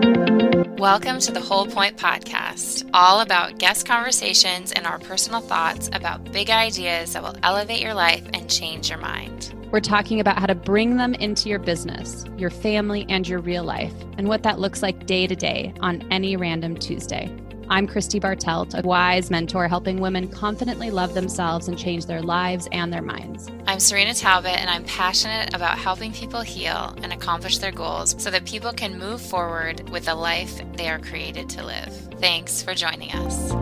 [0.00, 6.30] Welcome to the Whole Point Podcast, all about guest conversations and our personal thoughts about
[6.30, 9.52] big ideas that will elevate your life and change your mind.
[9.72, 13.64] We're talking about how to bring them into your business, your family, and your real
[13.64, 17.36] life, and what that looks like day to day on any random Tuesday.
[17.70, 22.66] I'm Christy Bartelt, a wise mentor helping women confidently love themselves and change their lives
[22.72, 23.50] and their minds.
[23.66, 28.30] I'm Serena Talbot, and I'm passionate about helping people heal and accomplish their goals so
[28.30, 31.92] that people can move forward with the life they are created to live.
[32.18, 33.52] Thanks for joining us.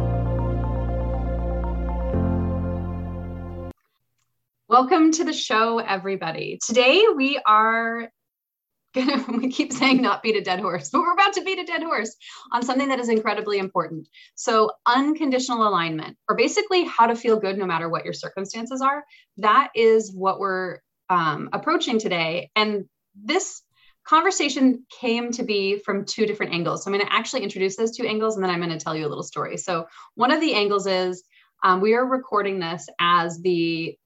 [4.68, 6.60] Welcome to the show, everybody.
[6.64, 8.10] Today we are gonna
[9.28, 11.82] we keep saying not beat a dead horse, but we're about to beat a dead
[11.82, 12.14] horse
[12.52, 14.08] on something that is incredibly important.
[14.34, 19.04] So unconditional alignment, or basically how to feel good no matter what your circumstances are.
[19.38, 20.78] That is what we're
[21.10, 22.50] um, approaching today.
[22.56, 23.62] And this
[24.06, 26.84] conversation came to be from two different angles.
[26.84, 28.96] So I'm going to actually introduce those two angles, and then I'm going to tell
[28.96, 29.56] you a little story.
[29.56, 31.22] So one of the angles is
[31.62, 33.98] um, we are recording this as the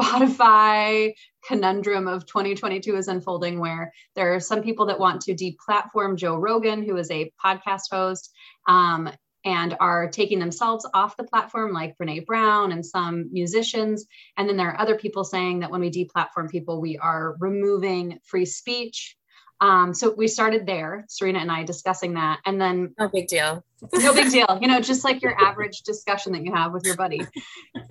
[0.00, 1.12] Spotify
[1.48, 6.36] conundrum of 2022 is unfolding, where there are some people that want to deplatform Joe
[6.36, 8.34] Rogan, who is a podcast host,
[8.68, 9.10] um,
[9.46, 14.04] and are taking themselves off the platform, like Brene Brown and some musicians.
[14.36, 18.18] And then there are other people saying that when we deplatform people, we are removing
[18.24, 19.16] free speech.
[19.60, 22.40] Um, so we started there, Serena and I discussing that.
[22.44, 23.64] And then no big deal.
[23.94, 24.58] no big deal.
[24.60, 27.22] You know, just like your average discussion that you have with your buddy.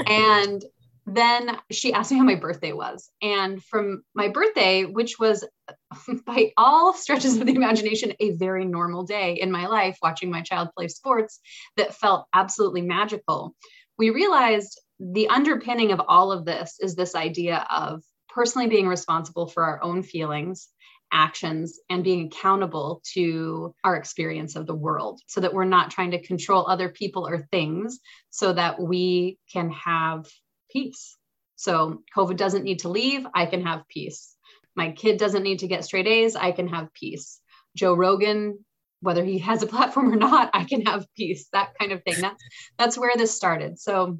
[0.05, 0.63] And
[1.07, 3.09] then she asked me how my birthday was.
[3.21, 5.47] And from my birthday, which was
[6.25, 10.41] by all stretches of the imagination, a very normal day in my life, watching my
[10.41, 11.39] child play sports
[11.77, 13.55] that felt absolutely magical,
[13.97, 19.47] we realized the underpinning of all of this is this idea of personally being responsible
[19.47, 20.67] for our own feelings
[21.13, 26.11] actions and being accountable to our experience of the world so that we're not trying
[26.11, 30.25] to control other people or things so that we can have
[30.69, 31.15] peace.
[31.55, 33.25] So COVID doesn't need to leave.
[33.33, 34.35] I can have peace.
[34.75, 36.35] My kid doesn't need to get straight A's.
[36.35, 37.39] I can have peace.
[37.75, 38.63] Joe Rogan,
[39.01, 41.47] whether he has a platform or not, I can have peace.
[41.53, 42.21] That kind of thing.
[42.21, 42.43] That's
[42.77, 43.79] that's where this started.
[43.79, 44.19] So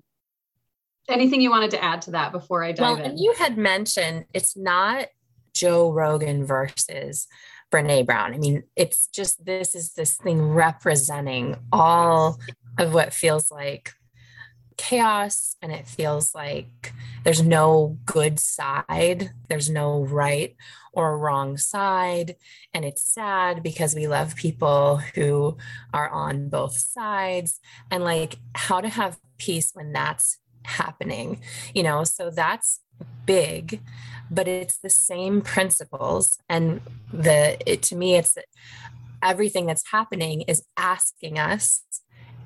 [1.08, 3.12] anything you wanted to add to that before I dive well, in?
[3.12, 5.08] Well, you had mentioned it's not
[5.54, 7.28] Joe Rogan versus
[7.72, 8.34] Brene Brown.
[8.34, 12.40] I mean, it's just this is this thing representing all
[12.78, 13.94] of what feels like
[14.78, 16.94] chaos and it feels like
[17.24, 20.56] there's no good side, there's no right
[20.94, 22.36] or wrong side.
[22.74, 25.58] And it's sad because we love people who
[25.94, 27.60] are on both sides
[27.92, 31.42] and like how to have peace when that's happening,
[31.74, 32.04] you know?
[32.04, 32.82] So that's
[33.26, 33.82] big
[34.30, 38.38] but it's the same principles and the it, to me it's
[39.24, 41.84] everything that's happening is asking us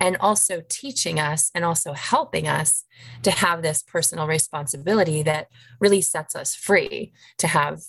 [0.02, 2.86] and also teaching us and also helping us
[3.22, 5.48] to have this personal responsibility that
[5.80, 7.84] really sets us free to have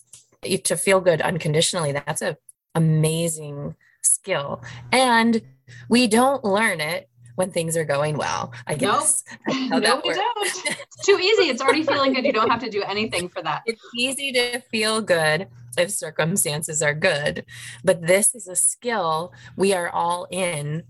[0.65, 1.91] to feel good unconditionally.
[1.91, 2.37] That's a
[2.75, 4.63] amazing skill.
[4.93, 5.41] And
[5.89, 9.25] we don't learn it when things are going well i guess.
[9.49, 9.83] Nope.
[9.83, 10.67] no we don't.
[10.67, 11.49] It's too easy.
[11.49, 12.27] It's already feeling good.
[12.27, 13.63] You don't have to do anything for that.
[13.65, 15.49] It's easy to feel good
[15.79, 17.47] if circumstances are good
[17.83, 20.83] but this is a skill we are all in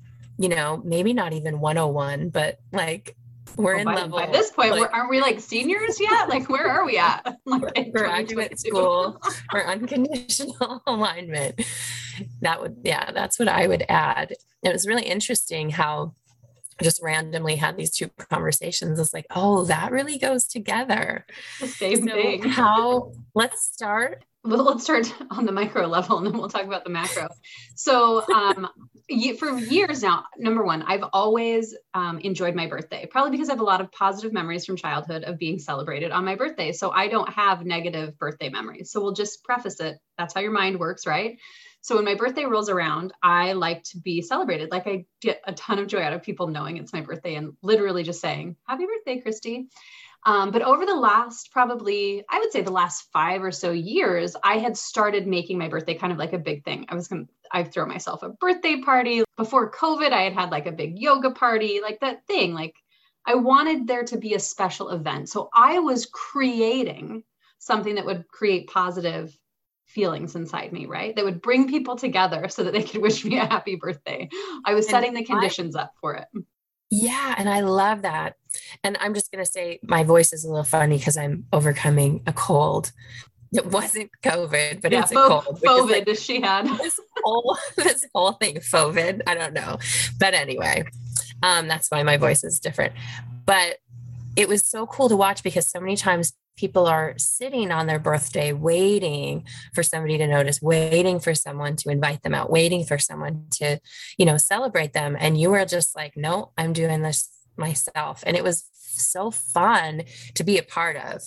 [0.42, 3.16] you know, maybe not even 101, but like
[3.56, 4.18] we're in by, level.
[4.18, 6.28] By this point, like, aren't we like seniors yet?
[6.28, 7.38] like, where are we at?
[7.46, 9.20] Like, graduate school.
[9.52, 11.62] we're unconditional alignment.
[12.40, 14.34] That would, yeah, that's what I would add.
[14.64, 16.14] It was really interesting how
[16.82, 18.98] just randomly had these two conversations.
[18.98, 21.24] It's like, oh, that really goes together.
[21.60, 22.42] The same so thing.
[22.42, 23.12] How?
[23.34, 26.90] Let's start well, let's start on the micro level and then we'll talk about the
[26.90, 27.28] macro.
[27.76, 28.68] So, um,
[29.38, 33.60] for years now, number one, I've always um, enjoyed my birthday, probably because I have
[33.60, 36.72] a lot of positive memories from childhood of being celebrated on my birthday.
[36.72, 38.90] So, I don't have negative birthday memories.
[38.90, 39.98] So, we'll just preface it.
[40.18, 41.38] That's how your mind works, right?
[41.80, 44.70] So, when my birthday rolls around, I like to be celebrated.
[44.70, 47.54] Like, I get a ton of joy out of people knowing it's my birthday and
[47.62, 49.68] literally just saying, Happy birthday, Christy.
[50.24, 54.36] Um, but over the last probably, I would say the last five or so years,
[54.44, 56.86] I had started making my birthday kind of like a big thing.
[56.88, 59.24] I was going to, I throw myself a birthday party.
[59.36, 62.54] Before COVID, I had had like a big yoga party, like that thing.
[62.54, 62.74] Like
[63.26, 65.28] I wanted there to be a special event.
[65.28, 67.24] So I was creating
[67.58, 69.36] something that would create positive
[69.86, 71.14] feelings inside me, right?
[71.14, 74.28] That would bring people together so that they could wish me a happy birthday.
[74.64, 76.26] I was setting the conditions up for it.
[76.94, 78.36] Yeah, and I love that.
[78.84, 82.20] And I'm just going to say my voice is a little funny because I'm overcoming
[82.26, 82.92] a cold.
[83.50, 85.44] It wasn't COVID, but yeah, it's a cold.
[85.64, 86.66] COVID like, she had.
[86.78, 89.22] this whole this whole thing, COVID.
[89.26, 89.78] I don't know.
[90.18, 90.84] But anyway,
[91.42, 92.92] um, that's why my voice is different.
[93.46, 93.78] But
[94.36, 97.98] it was so cool to watch because so many times people are sitting on their
[97.98, 99.44] birthday waiting
[99.74, 103.78] for somebody to notice waiting for someone to invite them out waiting for someone to
[104.18, 105.16] you know celebrate them.
[105.18, 108.22] And you were just like no i'm doing this myself.
[108.26, 110.02] And it was so fun
[110.34, 111.22] to be a part of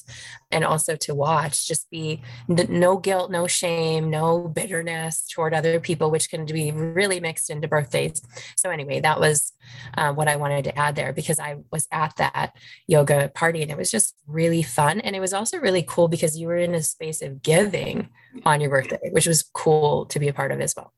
[0.52, 6.12] and also to watch just be no guilt no shame no bitterness toward other people
[6.12, 8.22] which can be really mixed into birthdays.
[8.56, 9.54] So anyway that was
[9.98, 12.56] uh, what i wanted to add there because i was at that
[12.88, 15.00] yoga party and it was just really fun.
[15.00, 18.10] And it was also really cool because you were in a space of giving
[18.46, 20.94] on your birthday which was cool to be a part of as well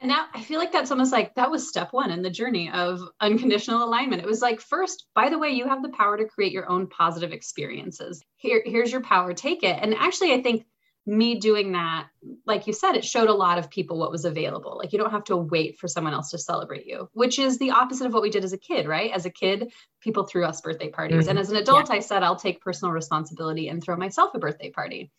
[0.00, 2.70] and now I feel like that's almost like that was step one in the journey
[2.70, 4.22] of unconditional alignment.
[4.22, 6.86] It was like, first, by the way, you have the power to create your own
[6.86, 8.22] positive experiences.
[8.36, 9.78] Here, here's your power, take it.
[9.80, 10.66] And actually, I think
[11.06, 12.08] me doing that,
[12.46, 14.76] like you said, it showed a lot of people what was available.
[14.76, 17.70] Like you don't have to wait for someone else to celebrate you, which is the
[17.70, 19.12] opposite of what we did as a kid, right?
[19.12, 21.20] As a kid, people threw us birthday parties.
[21.20, 21.30] Mm-hmm.
[21.30, 21.96] And as an adult, yeah.
[21.96, 25.12] I said, I'll take personal responsibility and throw myself a birthday party.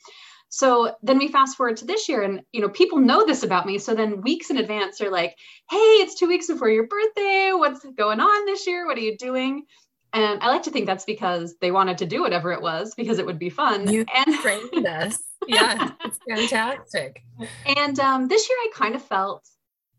[0.50, 3.66] So then we fast forward to this year and you know people know this about
[3.66, 5.36] me so then weeks in advance they're like,
[5.70, 7.52] "Hey, it's 2 weeks before your birthday.
[7.54, 8.86] What's going on this year?
[8.86, 9.66] What are you doing?"
[10.14, 13.20] And I like to think that's because they wanted to do whatever it was because
[13.20, 13.92] it would be fun.
[13.92, 15.22] You and trained us.
[15.48, 17.22] Yeah, it's fantastic.
[17.66, 19.48] And um, this year I kind of felt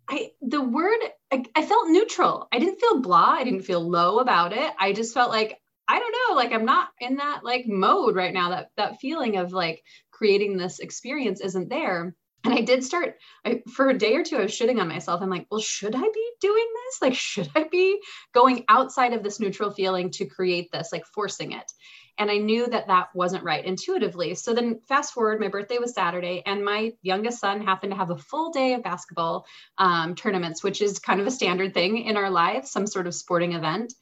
[0.08, 0.98] I the word
[1.30, 2.48] I, I, felt neutral.
[2.50, 3.36] I didn't feel blah.
[3.38, 4.72] I didn't feel low about it.
[4.78, 8.32] I just felt like I don't know, like I'm not in that like mode right
[8.32, 8.50] now.
[8.50, 9.82] That that feeling of like
[10.18, 14.36] creating this experience isn't there and I did start I, for a day or two.
[14.36, 15.20] I was shitting on myself.
[15.20, 17.02] I'm like, well, should I be doing this?
[17.02, 18.00] Like, should I be
[18.32, 21.70] going outside of this neutral feeling to create this, like forcing it?
[22.16, 24.34] And I knew that that wasn't right intuitively.
[24.34, 28.10] So then, fast forward, my birthday was Saturday, and my youngest son happened to have
[28.10, 29.46] a full day of basketball
[29.78, 33.14] um, tournaments, which is kind of a standard thing in our lives, some sort of
[33.14, 33.92] sporting event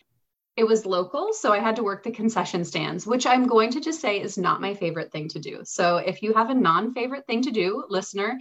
[0.56, 3.80] it was local, so I had to work the concession stands, which I'm going to
[3.80, 5.60] just say is not my favorite thing to do.
[5.64, 8.38] So if you have a non favorite thing to do, listener,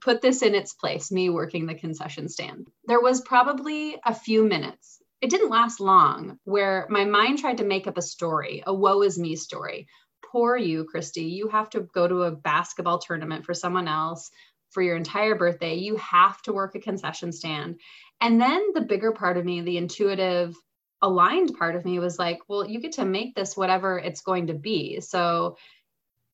[0.00, 2.68] put this in its place me working the concession stand.
[2.86, 5.02] There was probably a few minutes.
[5.20, 9.02] It didn't last long where my mind tried to make up a story, a woe
[9.02, 9.88] is me story.
[10.30, 11.24] Poor you, Christy.
[11.24, 14.30] You have to go to a basketball tournament for someone else
[14.70, 15.74] for your entire birthday.
[15.74, 17.80] You have to work a concession stand.
[18.20, 20.54] And then the bigger part of me, the intuitive,
[21.00, 24.48] aligned part of me was like, well, you get to make this whatever it's going
[24.48, 25.00] to be.
[25.00, 25.56] So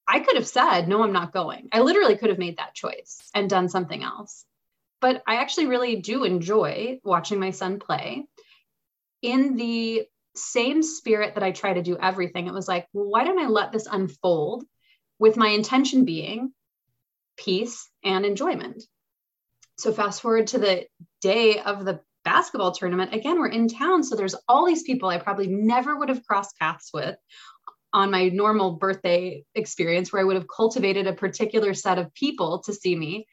[0.07, 1.69] I could have said, no, I'm not going.
[1.73, 4.45] I literally could have made that choice and done something else.
[5.01, 8.27] But I actually really do enjoy watching my son play
[9.23, 12.47] in the same spirit that I try to do everything.
[12.47, 14.65] It was like, well, why don't I let this unfold
[15.19, 16.53] with my intention being
[17.37, 18.83] peace and enjoyment?
[19.77, 20.87] So, fast forward to the
[21.21, 24.03] day of the basketball tournament, again, we're in town.
[24.03, 27.17] So there's all these people I probably never would have crossed paths with
[27.93, 32.61] on my normal birthday experience where I would have cultivated a particular set of people
[32.63, 33.27] to see me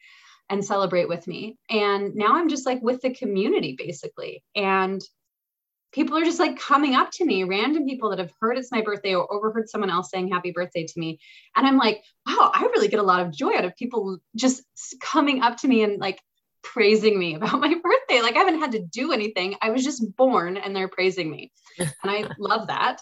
[0.48, 1.56] and celebrate with me.
[1.68, 4.44] And now I'm just like with the community basically.
[4.54, 5.00] And
[5.92, 8.82] people are just like coming up to me, random people that have heard it's my
[8.82, 11.18] birthday or overheard someone else saying happy birthday to me.
[11.56, 14.62] And I'm like, wow, I really get a lot of joy out of people just
[15.00, 16.20] coming up to me and like
[16.62, 18.22] praising me about my birthday.
[18.22, 19.56] Like I haven't had to do anything.
[19.60, 21.52] I was just born and they're praising me.
[21.78, 23.00] And I love that.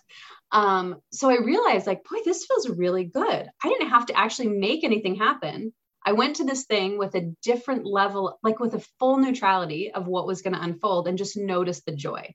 [0.52, 3.48] Um, so I realized like, boy, this feels really good.
[3.62, 5.72] I didn't have to actually make anything happen.
[6.04, 10.06] I went to this thing with a different level, like with a full neutrality of
[10.06, 12.34] what was going to unfold and just notice the joy.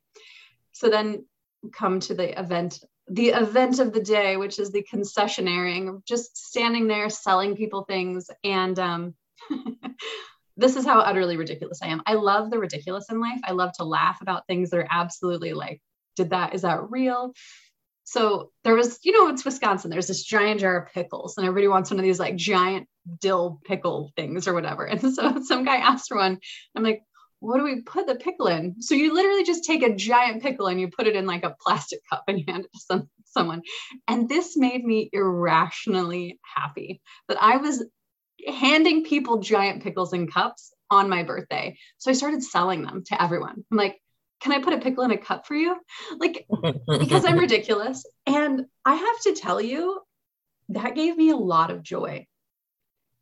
[0.71, 1.25] So then
[1.73, 6.87] come to the event, the event of the day, which is the concessionaire, just standing
[6.87, 8.29] there selling people things.
[8.43, 9.15] And um,
[10.57, 12.01] this is how utterly ridiculous I am.
[12.05, 13.39] I love the ridiculous in life.
[13.43, 15.81] I love to laugh about things that are absolutely like,
[16.15, 17.33] did that, is that real?
[18.05, 19.89] So there was, you know, it's Wisconsin.
[19.89, 22.87] There's this giant jar of pickles, and everybody wants one of these like giant
[23.19, 24.85] dill pickle things or whatever.
[24.89, 26.37] And so some guy asked for one.
[26.75, 27.01] I'm like,
[27.39, 28.81] what do we put the pickle in?
[28.81, 31.55] So you literally just take a giant pickle and you put it in like a
[31.59, 33.61] plastic cup and you hand it to some, someone.
[34.07, 37.83] And this made me irrationally happy that I was
[38.47, 41.77] handing people giant pickles in cups on my birthday.
[41.97, 43.63] So I started selling them to everyone.
[43.71, 43.99] I'm like,
[44.41, 45.75] can I put a pickle in a cup for you?
[46.17, 46.45] Like,
[46.87, 48.05] because I'm ridiculous.
[48.25, 50.01] And I have to tell you,
[50.69, 52.27] that gave me a lot of joy.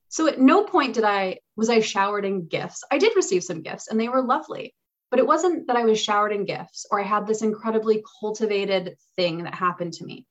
[0.10, 2.84] So at no point did I, was I showered in gifts.
[2.92, 4.76] I did receive some gifts and they were lovely,
[5.10, 8.96] but it wasn't that I was showered in gifts or I had this incredibly cultivated
[9.16, 10.26] thing that happened to me.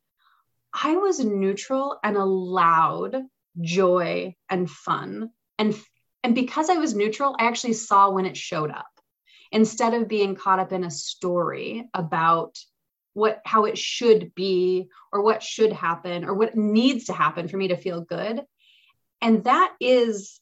[0.72, 3.16] I was neutral and allowed
[3.60, 5.30] joy and fun.
[5.58, 5.76] And
[6.24, 8.86] and because I was neutral, I actually saw when it showed up.
[9.50, 12.56] Instead of being caught up in a story about
[13.14, 17.56] what how it should be or what should happen or what needs to happen for
[17.56, 18.42] me to feel good.
[19.20, 20.40] And that is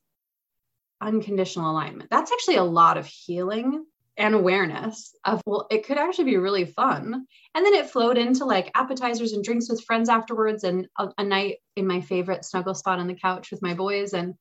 [1.00, 2.10] unconditional alignment.
[2.10, 3.84] That's actually a lot of healing
[4.20, 8.44] and awareness of well it could actually be really fun and then it flowed into
[8.44, 12.74] like appetizers and drinks with friends afterwards and a, a night in my favorite snuggle
[12.74, 14.34] spot on the couch with my boys and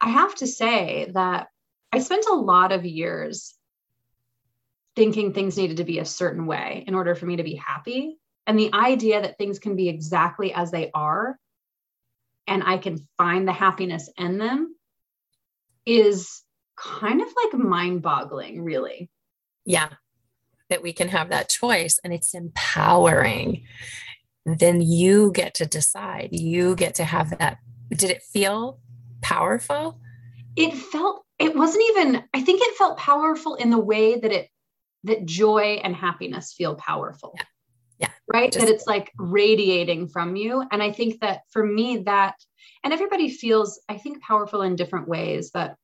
[0.00, 1.48] i have to say that
[1.92, 3.58] i spent a lot of years
[4.98, 8.18] thinking things needed to be a certain way in order for me to be happy.
[8.48, 11.38] And the idea that things can be exactly as they are
[12.48, 14.74] and I can find the happiness in them
[15.86, 16.42] is
[16.80, 19.10] kind of like mind boggling, really.
[19.64, 19.88] Yeah,
[20.70, 23.64] that we can have that choice and it's empowering.
[24.46, 27.58] Then you get to decide, you get to have that.
[27.90, 28.80] Did it feel
[29.20, 30.00] powerful?
[30.56, 34.48] It felt, it wasn't even, I think it felt powerful in the way that it
[35.04, 37.34] that joy and happiness feel powerful.
[37.36, 37.44] Yeah.
[38.00, 38.10] yeah.
[38.32, 38.52] Right.
[38.52, 40.64] Just, that it's like radiating from you.
[40.70, 42.34] And I think that for me, that,
[42.84, 45.50] and everybody feels, I think, powerful in different ways.
[45.52, 45.76] But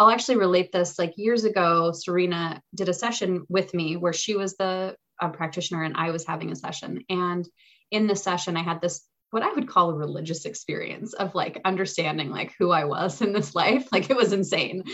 [0.00, 0.98] I'll actually relate this.
[0.98, 5.82] Like years ago, Serena did a session with me where she was the uh, practitioner
[5.84, 7.04] and I was having a session.
[7.10, 7.46] And
[7.90, 11.60] in the session, I had this what I would call a religious experience of like
[11.64, 13.88] understanding like who I was in this life.
[13.92, 14.84] Like it was insane.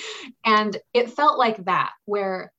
[0.45, 2.53] And it felt like that, where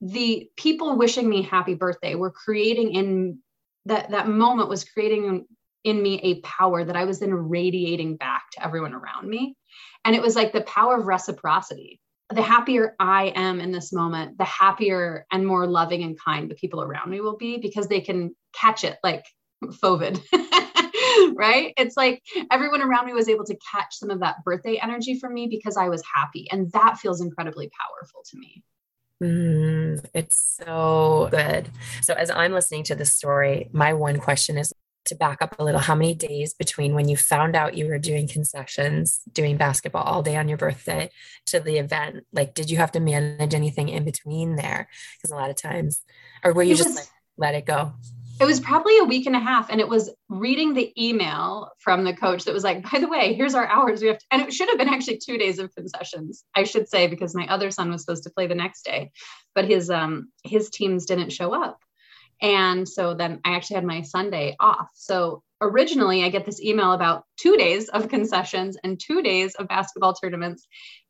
[0.00, 3.40] the people wishing me happy birthday were creating in
[3.84, 5.46] that that moment was creating
[5.84, 9.56] in me a power that I was then radiating back to everyone around me.
[10.04, 12.00] And it was like the power of reciprocity.
[12.30, 16.54] The happier I am in this moment, the happier and more loving and kind the
[16.54, 19.24] people around me will be because they can catch it like
[19.64, 20.20] COVID.
[21.34, 21.72] right?
[21.76, 25.34] It's like everyone around me was able to catch some of that birthday energy from
[25.34, 26.48] me because I was happy.
[26.50, 28.62] And that feels incredibly powerful to me.
[29.22, 31.70] Mm, it's so good.
[32.02, 34.72] So, as I'm listening to this story, my one question is
[35.08, 37.98] to back up a little how many days between when you found out you were
[37.98, 41.10] doing concessions, doing basketball all day on your birthday
[41.46, 42.24] to the event?
[42.32, 44.88] Like, did you have to manage anything in between there?
[45.16, 46.02] Because a lot of times,
[46.44, 47.92] or were you just like, let it go?
[48.40, 52.04] it was probably a week and a half and it was reading the email from
[52.04, 54.42] the coach that was like by the way here's our hours we have to, and
[54.42, 57.70] it should have been actually two days of concessions i should say because my other
[57.70, 59.10] son was supposed to play the next day
[59.54, 61.80] but his um his teams didn't show up
[62.40, 66.92] and so then i actually had my sunday off so originally i get this email
[66.92, 70.66] about two days of concessions and two days of basketball tournaments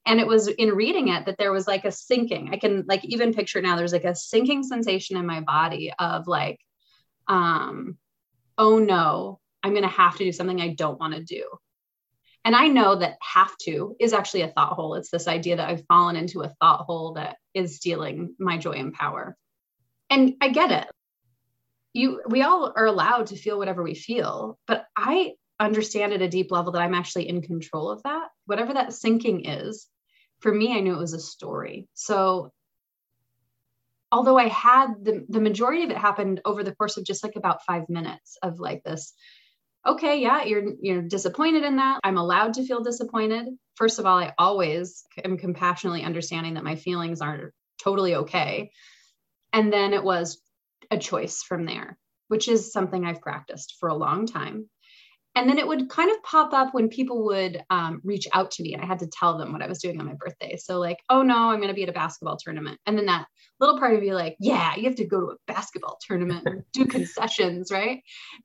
[0.06, 3.04] and it was in reading it that there was like a sinking i can like
[3.04, 6.58] even picture now there's like a sinking sensation in my body of like
[7.28, 7.98] um,
[8.56, 11.44] oh no, I'm going to have to do something I don't want to do.
[12.44, 14.94] And I know that have to is actually a thought hole.
[14.94, 18.72] It's this idea that I've fallen into a thought hole that is stealing my joy
[18.72, 19.36] and power.
[20.08, 20.86] And I get it.
[21.98, 26.28] You we all are allowed to feel whatever we feel, but I understand at a
[26.28, 28.28] deep level that I'm actually in control of that.
[28.46, 29.88] Whatever that sinking is,
[30.38, 31.88] for me, I knew it was a story.
[31.94, 32.52] So
[34.12, 37.34] although I had the, the majority of it happened over the course of just like
[37.34, 39.12] about five minutes of like this,
[39.84, 41.98] okay, yeah, you're you're disappointed in that.
[42.04, 43.48] I'm allowed to feel disappointed.
[43.74, 47.52] First of all, I always am compassionately understanding that my feelings aren't
[47.82, 48.70] totally okay.
[49.52, 50.40] And then it was
[50.90, 54.68] a choice from there, which is something I've practiced for a long time.
[55.34, 58.62] And then it would kind of pop up when people would um, reach out to
[58.62, 60.56] me and i had to tell them what i was doing on my birthday.
[60.56, 62.80] So like oh no i'm going to be at a basketball tournament.
[62.86, 63.26] And then that
[63.60, 66.64] little part of you like yeah you have to go to a basketball tournament and
[66.72, 68.02] do concessions right?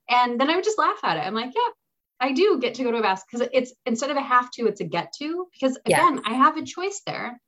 [0.08, 1.22] And then i would just laugh at it.
[1.22, 1.72] I'm like yeah
[2.20, 4.68] i do get to go to a basketball because it's instead of a have to
[4.68, 5.48] it's a get to.
[5.52, 6.32] Because again yeah.
[6.32, 7.40] i have a choice there.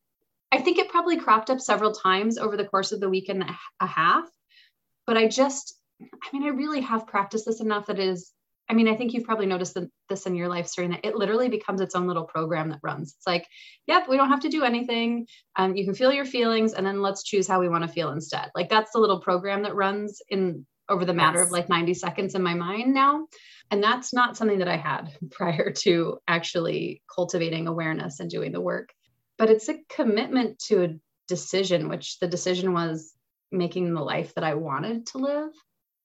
[0.51, 3.43] I think it probably cropped up several times over the course of the week and
[3.81, 4.25] a half
[5.07, 8.31] but i just i mean i really have practiced this enough that it is
[8.67, 9.77] I mean, I think you've probably noticed
[10.09, 10.97] this in your life, Serena.
[11.03, 13.13] It literally becomes its own little program that runs.
[13.15, 13.47] It's like,
[13.85, 15.27] yep, we don't have to do anything.
[15.55, 18.12] Um, you can feel your feelings, and then let's choose how we want to feel
[18.12, 18.50] instead.
[18.55, 21.47] Like that's the little program that runs in over the matter yes.
[21.47, 23.27] of like 90 seconds in my mind now.
[23.71, 28.62] And that's not something that I had prior to actually cultivating awareness and doing the
[28.62, 28.89] work.
[29.38, 30.95] But it's a commitment to a
[31.27, 33.13] decision, which the decision was
[33.57, 35.50] making the life that I wanted to live.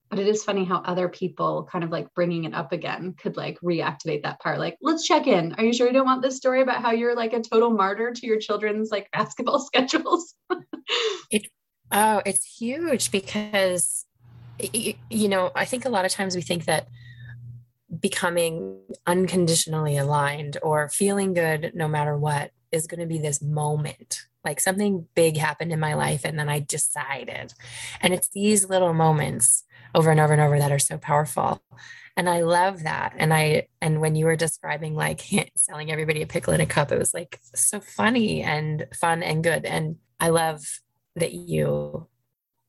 [0.09, 3.37] But it is funny how other people kind of like bringing it up again could
[3.37, 5.54] like reactivate that part like let's check in.
[5.54, 8.12] Are you sure you don't want this story about how you're like a total martyr
[8.12, 10.35] to your children's like basketball schedules?
[11.30, 11.47] It
[11.92, 14.04] oh it's huge because
[14.73, 16.88] you know i think a lot of times we think that
[17.99, 24.26] becoming unconditionally aligned or feeling good no matter what is going to be this moment
[24.44, 27.52] like something big happened in my life and then I decided.
[28.00, 31.62] And it's these little moments over and over and over that are so powerful.
[32.16, 33.14] And I love that.
[33.16, 35.23] And I, and when you were describing like
[35.56, 39.42] selling everybody a pickle in a cup, it was like so funny and fun and
[39.44, 39.64] good.
[39.64, 40.62] And I love
[41.16, 42.06] that you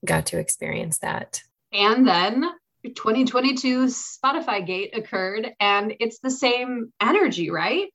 [0.06, 1.42] got to experience that.
[1.74, 2.44] And then
[2.84, 7.92] 2022 Spotify gate occurred and it's the same energy, right?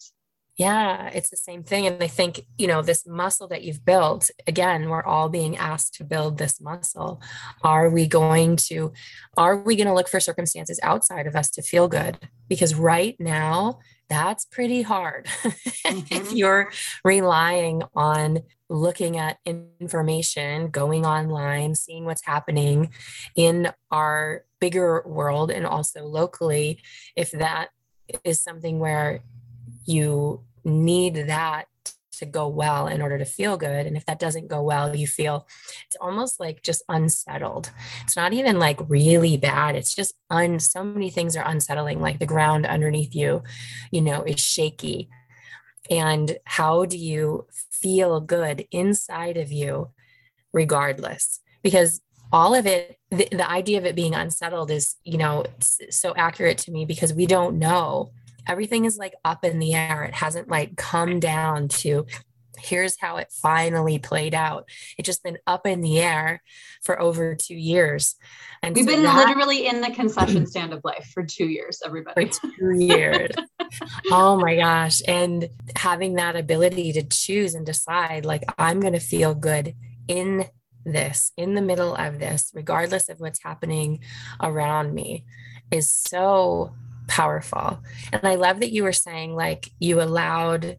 [0.57, 1.87] Yeah, it's the same thing.
[1.87, 5.95] And I think, you know, this muscle that you've built, again, we're all being asked
[5.95, 7.21] to build this muscle.
[7.63, 8.93] Are we going to,
[9.37, 12.17] are we going to look for circumstances outside of us to feel good?
[12.49, 15.29] Because right now, that's pretty hard.
[15.87, 16.15] Mm-hmm.
[16.15, 16.73] if you're
[17.05, 22.91] relying on looking at information, going online, seeing what's happening
[23.37, 26.81] in our bigger world and also locally,
[27.15, 27.69] if that
[28.25, 29.21] is something where
[29.87, 31.67] you need that
[32.19, 33.87] to go well in order to feel good.
[33.87, 35.47] And if that doesn't go well, you feel
[35.87, 37.71] it's almost like just unsettled.
[38.05, 39.77] It's not even like really bad.
[39.77, 43.43] It's just un so many things are unsettling, like the ground underneath you,
[43.91, 45.09] you know, is shaky.
[45.91, 49.91] And how do you feel good inside of you,
[50.53, 51.41] regardless?
[51.63, 52.01] Because
[52.33, 56.59] all of it, the, the idea of it being unsettled is, you know, so accurate
[56.59, 58.11] to me because we don't know
[58.47, 60.05] everything is like up in the air.
[60.05, 62.07] It hasn't like come down to
[62.59, 64.69] here's how it finally played out.
[64.99, 66.43] It's just been up in the air
[66.83, 68.17] for over two years.
[68.63, 71.81] And we've so been that, literally in the concession stand of life for two years,
[71.85, 72.27] everybody.
[72.27, 73.31] For two years.
[74.11, 75.03] oh my gosh.
[75.07, 79.75] And having that ability to choose and decide, like, I'm going to feel good
[80.09, 80.47] in
[80.85, 84.01] this, in the middle of this, regardless of what's happening
[84.41, 85.25] around me,
[85.71, 86.73] is so
[87.07, 87.81] powerful.
[88.13, 90.79] And I love that you were saying like you allowed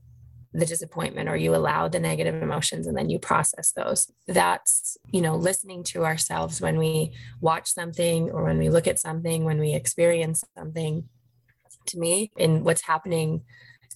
[0.53, 4.11] the disappointment or you allowed the negative emotions and then you process those.
[4.27, 8.99] That's, you know, listening to ourselves when we watch something or when we look at
[8.99, 11.07] something, when we experience something.
[11.87, 13.43] To me, in what's happening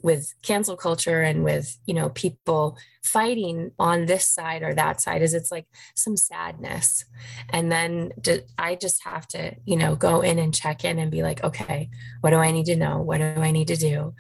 [0.04, 5.22] with cancel culture and with you know people fighting on this side or that side
[5.22, 7.06] is it's like some sadness.
[7.50, 8.12] And then
[8.58, 11.90] i just have to you know go in and check in and be like okay
[12.22, 13.02] what do i need to know?
[13.02, 14.14] What do i need to do?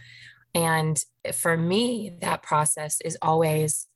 [0.53, 1.01] And
[1.33, 3.87] for me that process is always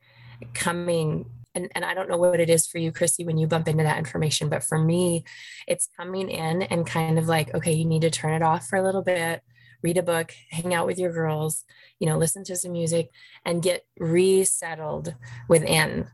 [0.54, 3.70] coming and, and I don't know what it is for you, Christy, when you bump
[3.70, 5.24] into that information, but for me,
[5.68, 8.76] it's coming in and kind of like, okay, you need to turn it off for
[8.76, 9.42] a little bit
[9.86, 11.64] read a book, hang out with your girls,
[12.00, 13.12] you know, listen to some music
[13.46, 15.14] and get resettled
[15.48, 16.08] within.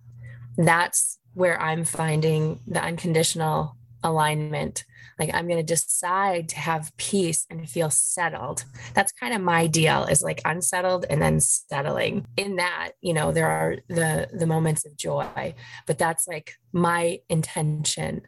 [0.58, 4.84] That's where I'm finding the unconditional alignment.
[5.18, 8.66] Like I'm going to decide to have peace and feel settled.
[8.94, 12.26] That's kind of my deal is like unsettled and then settling.
[12.36, 15.56] In that, you know, there are the the moments of joy,
[15.88, 18.24] but that's like my intention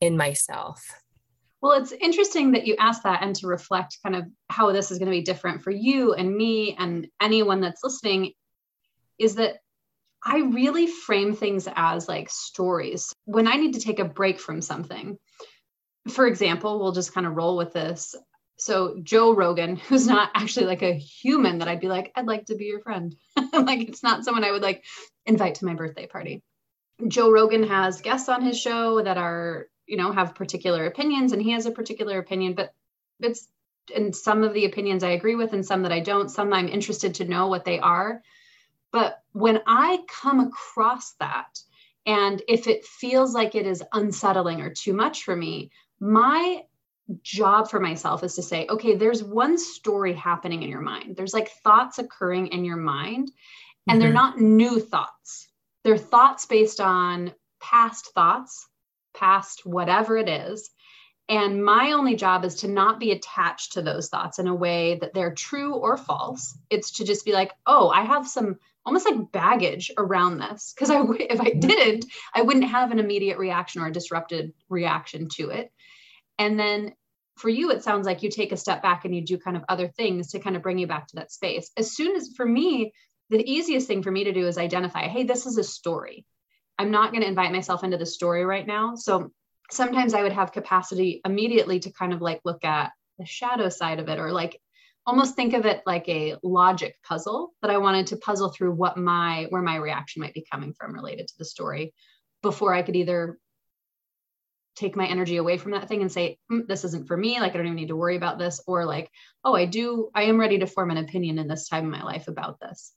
[0.00, 1.03] in myself
[1.64, 4.98] well, it's interesting that you asked that and to reflect kind of how this is
[4.98, 8.32] going to be different for you and me and anyone that's listening
[9.18, 9.56] is that
[10.22, 13.14] I really frame things as like stories.
[13.24, 15.16] When I need to take a break from something,
[16.10, 18.14] for example, we'll just kind of roll with this.
[18.58, 22.44] So, Joe Rogan, who's not actually like a human that I'd be like, I'd like
[22.46, 23.16] to be your friend.
[23.54, 24.84] like, it's not someone I would like
[25.24, 26.42] invite to my birthday party.
[27.08, 31.42] Joe Rogan has guests on his show that are you know have particular opinions and
[31.42, 32.74] he has a particular opinion but
[33.20, 33.48] it's
[33.94, 36.68] and some of the opinions i agree with and some that i don't some i'm
[36.68, 38.22] interested to know what they are.
[38.92, 41.58] But when i come across that
[42.06, 45.70] and if it feels like it is unsettling or too much for me
[46.00, 46.62] my
[47.22, 51.16] job for myself is to say okay there's one story happening in your mind.
[51.16, 53.30] There's like thoughts occurring in your mind
[53.86, 54.00] and mm-hmm.
[54.00, 55.48] they're not new thoughts.
[55.82, 58.66] They're thoughts based on past thoughts
[59.14, 60.70] past whatever it is.
[61.28, 64.98] And my only job is to not be attached to those thoughts in a way
[65.00, 66.58] that they're true or false.
[66.68, 70.74] It's to just be like, oh, I have some almost like baggage around this.
[70.74, 71.60] Because I, if I mm-hmm.
[71.60, 75.72] didn't, I wouldn't have an immediate reaction or a disrupted reaction to it.
[76.38, 76.92] And then
[77.36, 79.64] for you, it sounds like you take a step back and you do kind of
[79.68, 81.70] other things to kind of bring you back to that space.
[81.76, 82.92] As soon as, for me,
[83.30, 86.26] the easiest thing for me to do is identify, hey, this is a story.
[86.78, 88.94] I'm not going to invite myself into the story right now.
[88.96, 89.30] So
[89.70, 94.00] sometimes I would have capacity immediately to kind of like look at the shadow side
[94.00, 94.60] of it or like
[95.06, 98.96] almost think of it like a logic puzzle that I wanted to puzzle through what
[98.96, 101.92] my where my reaction might be coming from related to the story
[102.42, 103.38] before I could either
[104.76, 107.54] take my energy away from that thing and say mm, this isn't for me like
[107.54, 109.10] I don't even need to worry about this or like
[109.44, 112.02] oh I do I am ready to form an opinion in this time in my
[112.02, 112.92] life about this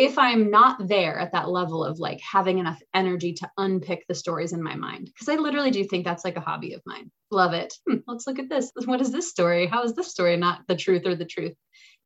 [0.00, 4.14] if I'm not there at that level of like having enough energy to unpick the
[4.14, 7.10] stories in my mind, because I literally do think that's like a hobby of mine.
[7.30, 7.74] Love it.
[7.86, 8.72] Hmm, let's look at this.
[8.86, 9.66] What is this story?
[9.66, 11.52] How is this story not the truth or the truth?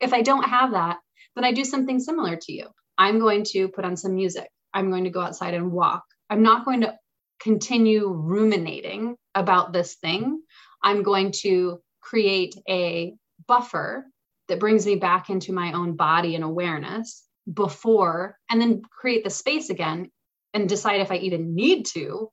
[0.01, 0.99] If I don't have that,
[1.37, 2.67] then I do something similar to you.
[2.99, 4.49] I'm going to put on some music.
[4.73, 6.03] I'm going to go outside and walk.
[6.29, 6.97] I'm not going to
[7.39, 10.43] continue ruminating about this thing.
[10.83, 13.15] I'm going to create a
[13.47, 14.05] buffer
[14.49, 19.31] that brings me back into my own body and awareness before and then create the
[19.31, 20.11] space again
[20.53, 22.31] and decide if I even need to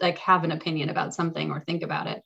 [0.00, 2.22] like have an opinion about something or think about it.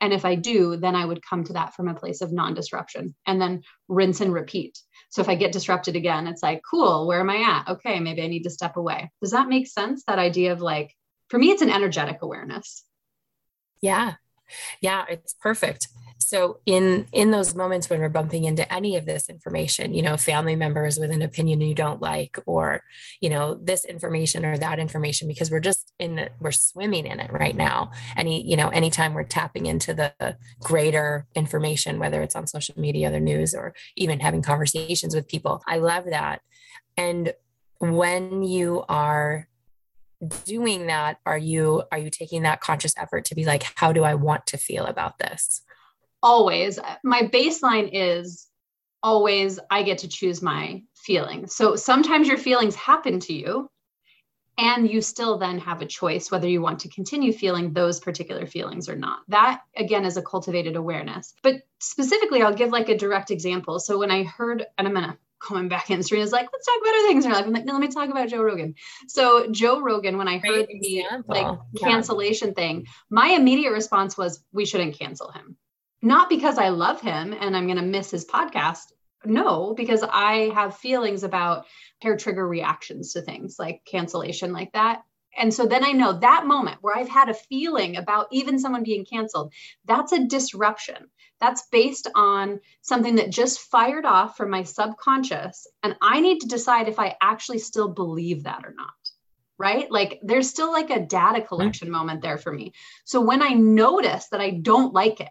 [0.00, 2.54] And if I do, then I would come to that from a place of non
[2.54, 4.78] disruption and then rinse and repeat.
[5.10, 7.72] So if I get disrupted again, it's like, cool, where am I at?
[7.74, 9.10] Okay, maybe I need to step away.
[9.20, 10.02] Does that make sense?
[10.06, 10.92] That idea of like,
[11.28, 12.84] for me, it's an energetic awareness.
[13.80, 14.14] Yeah.
[14.80, 15.86] Yeah, it's perfect
[16.28, 20.16] so in in those moments when we're bumping into any of this information you know
[20.16, 22.82] family members with an opinion you don't like or
[23.20, 27.20] you know this information or that information because we're just in the, we're swimming in
[27.20, 27.90] it right now.
[28.16, 33.10] Any you know anytime we're tapping into the greater information whether it's on social media
[33.10, 36.40] the news or even having conversations with people i love that.
[36.96, 37.32] And
[37.78, 39.48] when you are
[40.44, 44.04] doing that are you are you taking that conscious effort to be like how do
[44.04, 45.62] i want to feel about this
[46.22, 48.46] always my baseline is
[49.02, 51.54] always I get to choose my feelings.
[51.54, 53.68] So sometimes your feelings happen to you
[54.58, 58.46] and you still then have a choice whether you want to continue feeling those particular
[58.46, 59.20] feelings or not.
[59.28, 61.34] That again is a cultivated awareness.
[61.42, 63.80] But specifically I'll give like a direct example.
[63.80, 66.76] So when I heard and I'm going to going back in Serena's like, let's talk
[66.80, 67.46] about other things in your life.
[67.46, 68.76] I'm like, no, let me talk about Joe Rogan.
[69.08, 71.34] So Joe Rogan, when I heard Great the example.
[71.34, 71.88] like yeah.
[71.88, 75.56] cancellation thing, my immediate response was we shouldn't cancel him
[76.02, 78.92] not because I love him and I'm going to miss his podcast.
[79.24, 81.66] No, because I have feelings about
[82.00, 85.02] hair trigger reactions to things like cancellation, like that.
[85.38, 88.82] And so then I know that moment where I've had a feeling about even someone
[88.82, 89.52] being canceled,
[89.86, 91.08] that's a disruption.
[91.40, 95.66] That's based on something that just fired off from my subconscious.
[95.82, 98.90] And I need to decide if I actually still believe that or not
[99.58, 99.88] right?
[99.92, 102.72] Like there's still like a data collection moment there for me.
[103.04, 105.28] So when I notice that I don't like it,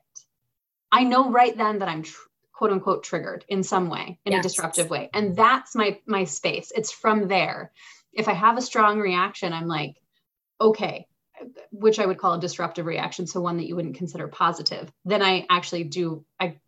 [0.91, 4.45] I know right then that I'm tr- quote unquote triggered in some way, in yes.
[4.45, 5.09] a disruptive way.
[5.13, 6.71] And that's my my space.
[6.75, 7.71] It's from there.
[8.13, 9.95] If I have a strong reaction, I'm like,
[10.59, 11.07] okay,
[11.71, 14.91] which I would call a disruptive reaction, so one that you wouldn't consider positive.
[15.05, 16.59] Then I actually do I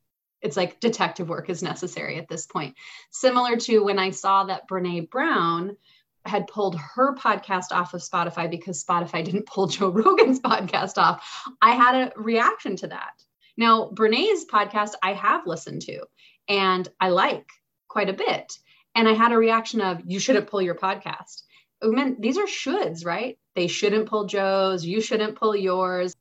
[0.42, 2.76] it's like detective work is necessary at this point.
[3.12, 5.78] Similar to when I saw that Brene Brown
[6.26, 11.26] had pulled her podcast off of Spotify because Spotify didn't pull Joe Rogan's podcast off.
[11.62, 13.14] I had a reaction to that.
[13.58, 16.02] Now, Brene's podcast, I have listened to
[16.48, 17.48] and I like
[17.88, 18.58] quite a bit.
[18.96, 21.44] And I had a reaction of, you shouldn't pull your podcast.
[21.82, 23.38] Oh, I mean, these are shoulds, right?
[23.56, 26.16] They shouldn't pull Joe's, you shouldn't pull yours.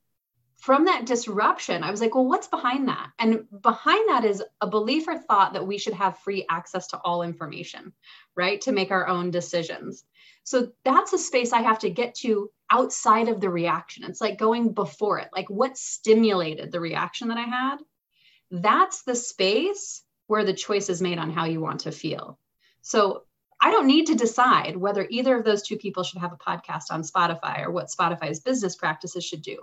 [0.57, 3.11] From that disruption, I was like, well, what's behind that?
[3.18, 6.99] And behind that is a belief or thought that we should have free access to
[6.99, 7.92] all information,
[8.37, 8.61] right?
[8.62, 10.05] To make our own decisions.
[10.45, 14.02] So that's a space I have to get to outside of the reaction.
[14.04, 17.76] It's like going before it, like what stimulated the reaction that I had.
[18.50, 22.38] That's the space where the choice is made on how you want to feel.
[22.80, 23.24] So
[23.61, 26.90] I don't need to decide whether either of those two people should have a podcast
[26.90, 29.58] on Spotify or what Spotify's business practices should do.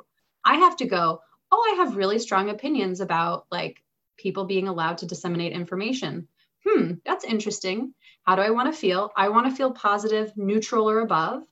[0.46, 3.84] I have to go, oh, I have really strong opinions about like
[4.18, 6.28] people being allowed to disseminate information.
[6.66, 7.94] Hmm, that's interesting.
[8.24, 9.12] How do I want to feel?
[9.18, 11.44] I want to feel positive, neutral, or above.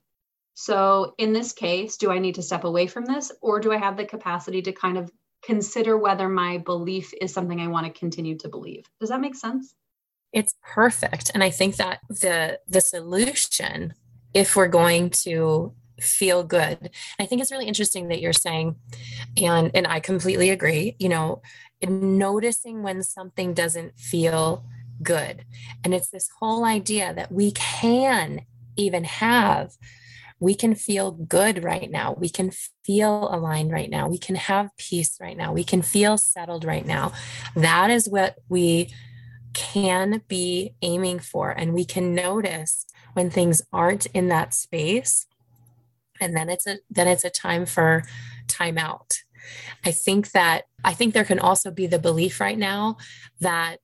[0.60, 3.76] So in this case, do I need to step away from this or do I
[3.76, 5.08] have the capacity to kind of
[5.40, 8.84] consider whether my belief is something I want to continue to believe?
[8.98, 9.76] Does that make sense?
[10.32, 11.30] It's perfect.
[11.32, 13.94] And I think that the the solution
[14.34, 16.90] if we're going to feel good.
[17.20, 18.74] I think it's really interesting that you're saying
[19.40, 21.40] and and I completely agree, you know,
[21.86, 24.64] noticing when something doesn't feel
[25.04, 25.44] good.
[25.84, 28.40] And it's this whole idea that we can
[28.76, 29.76] even have
[30.40, 32.14] we can feel good right now.
[32.16, 32.52] We can
[32.84, 34.08] feel aligned right now.
[34.08, 35.52] We can have peace right now.
[35.52, 37.12] We can feel settled right now.
[37.56, 38.92] That is what we
[39.52, 41.50] can be aiming for.
[41.50, 45.26] And we can notice when things aren't in that space.
[46.20, 48.04] And then it's a then it's a time for
[48.46, 49.18] time out.
[49.84, 52.96] I think that I think there can also be the belief right now
[53.40, 53.78] that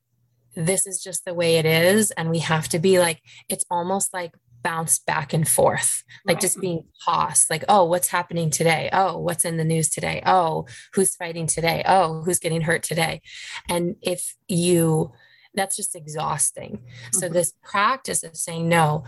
[0.57, 4.15] this is just the way it is and we have to be like it's almost
[4.15, 4.33] like
[4.65, 6.41] bounced back and forth, like right.
[6.41, 8.89] just being tossed, like, oh, what's happening today?
[8.93, 10.23] Oh, what's in the news today?
[10.27, 11.85] Oh, who's fighting today?
[11.87, 13.21] Oh, who's getting hurt today?
[13.69, 15.13] And if you
[15.57, 16.79] that's just exhausting.
[16.79, 17.19] Mm-hmm.
[17.19, 19.05] So, this practice of saying, no,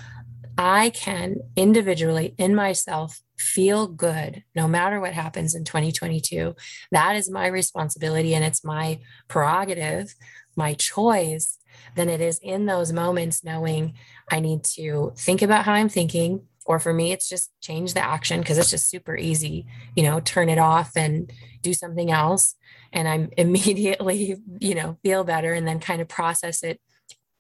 [0.57, 6.55] I can individually in myself feel good no matter what happens in 2022.
[6.93, 10.15] That is my responsibility and it's my prerogative,
[10.57, 11.59] my choice.
[11.95, 13.95] Then it is in those moments knowing
[14.31, 16.43] I need to think about how I'm thinking.
[16.65, 20.19] Or for me, it's just change the action because it's just super easy, you know,
[20.19, 22.57] turn it off and do something else.
[22.93, 26.81] And I'm immediately, you know, feel better and then kind of process it.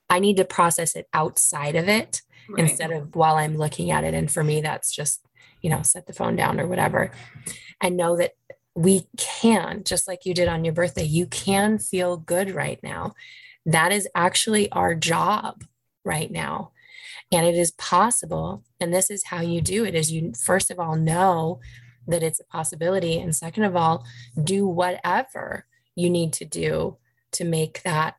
[0.09, 2.61] I need to process it outside of it right.
[2.61, 4.15] instead of while I'm looking at it.
[4.15, 5.27] And for me, that's just
[5.67, 7.11] you know, set the phone down or whatever.
[7.81, 8.33] And know that
[8.75, 13.15] we can, just like you did on your birthday, you can feel good right now.
[13.67, 15.65] That is actually our job
[16.05, 16.73] right now.
[17.31, 18.63] And it is possible.
[18.81, 21.61] And this is how you do it is you first of all know
[22.07, 23.19] that it's a possibility.
[23.19, 24.07] And second of all,
[24.43, 26.97] do whatever you need to do
[27.33, 28.15] to make that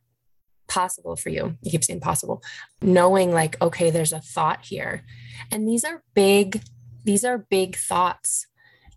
[0.68, 1.58] possible for you.
[1.62, 2.44] You keep saying possible,
[2.82, 5.04] knowing like, okay, there's a thought here.
[5.52, 6.62] And these are big
[7.06, 8.48] these are big thoughts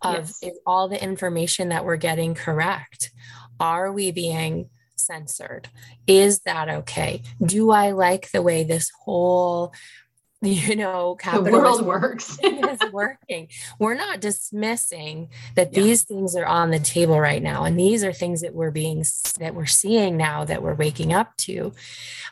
[0.01, 0.43] of yes.
[0.43, 3.11] is all the information that we're getting correct?
[3.57, 4.69] Are we being
[5.05, 5.69] censored?
[6.07, 7.21] Is that okay?
[7.43, 9.73] Do I like the way this whole
[10.43, 15.83] you know the world works is working we're not dismissing that yeah.
[15.83, 19.05] these things are on the table right now and these are things that we're being
[19.37, 21.71] that we're seeing now that we're waking up to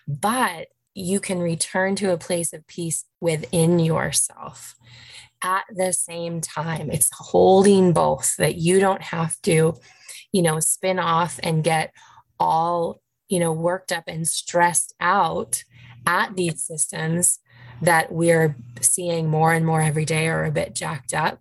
[0.08, 4.76] but you can return to a place of peace within yourself
[5.42, 6.90] at the same time.
[6.92, 9.76] It's holding both that you don't have to,
[10.32, 11.94] you know, spin off and get
[12.40, 15.64] all, you know, worked up and stressed out
[16.06, 17.40] at these systems
[17.82, 21.40] that we're seeing more and more every day are a bit jacked up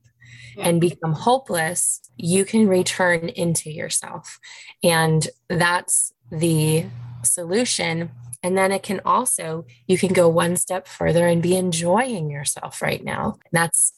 [0.57, 4.41] and become hopeless, you can return into yourself.
[4.83, 6.87] And that's the
[7.23, 8.11] solution
[8.43, 12.81] and then it can also, you can go one step further and be enjoying yourself
[12.81, 13.39] right now.
[13.53, 13.93] That's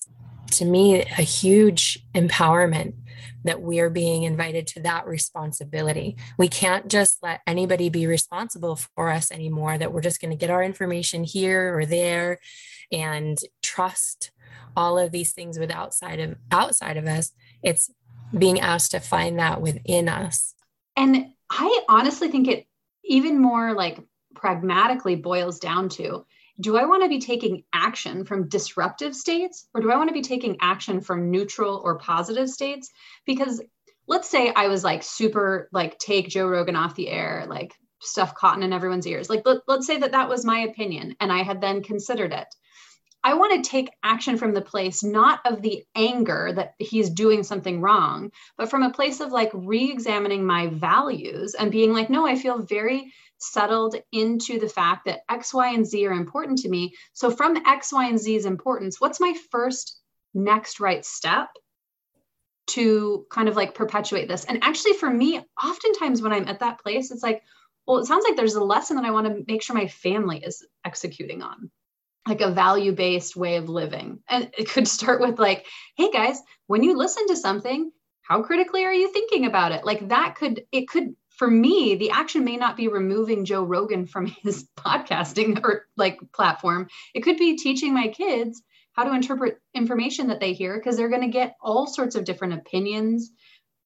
[0.52, 2.94] to me a huge empowerment
[3.44, 6.16] that we are being invited to that responsibility.
[6.38, 10.36] We can't just let anybody be responsible for us anymore, that we're just going to
[10.36, 12.38] get our information here or there
[12.92, 14.30] and trust
[14.76, 17.32] all of these things with outside of outside of us.
[17.62, 17.90] It's
[18.36, 20.54] being asked to find that within us.
[20.96, 22.66] And I honestly think it
[23.04, 23.98] even more like
[24.34, 26.24] pragmatically boils down to
[26.60, 30.14] do I want to be taking action from disruptive states or do I want to
[30.14, 32.90] be taking action from neutral or positive states?
[33.26, 33.62] Because
[34.06, 38.34] let's say I was like super, like, take Joe Rogan off the air, like stuff
[38.34, 39.30] cotton in everyone's ears.
[39.30, 42.48] Like, let, let's say that that was my opinion and I had then considered it.
[43.22, 47.42] I want to take action from the place not of the anger that he's doing
[47.42, 52.08] something wrong, but from a place of like re examining my values and being like,
[52.08, 56.58] no, I feel very settled into the fact that X, Y, and Z are important
[56.60, 56.94] to me.
[57.12, 60.00] So, from X, Y, and Z's importance, what's my first
[60.32, 61.48] next right step
[62.68, 64.46] to kind of like perpetuate this?
[64.46, 67.42] And actually, for me, oftentimes when I'm at that place, it's like,
[67.86, 70.42] well, it sounds like there's a lesson that I want to make sure my family
[70.42, 71.70] is executing on
[72.30, 74.20] like a value based way of living.
[74.28, 75.66] And it could start with, like,
[75.96, 77.90] hey guys, when you listen to something,
[78.22, 79.84] how critically are you thinking about it?
[79.84, 84.06] Like that could, it could, for me, the action may not be removing Joe Rogan
[84.06, 86.88] from his podcasting or like platform.
[87.14, 88.62] It could be teaching my kids
[88.92, 92.24] how to interpret information that they hear because they're going to get all sorts of
[92.24, 93.32] different opinions,